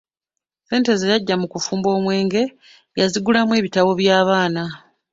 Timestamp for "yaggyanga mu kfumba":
1.13-1.87